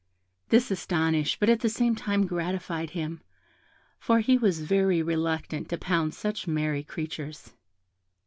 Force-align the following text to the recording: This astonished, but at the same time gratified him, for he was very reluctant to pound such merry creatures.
This 0.49 0.71
astonished, 0.71 1.39
but 1.39 1.47
at 1.47 1.59
the 1.59 1.69
same 1.69 1.93
time 1.93 2.25
gratified 2.25 2.89
him, 2.97 3.21
for 3.99 4.19
he 4.19 4.35
was 4.35 4.61
very 4.61 5.03
reluctant 5.03 5.69
to 5.69 5.77
pound 5.77 6.15
such 6.15 6.47
merry 6.47 6.81
creatures. 6.83 7.53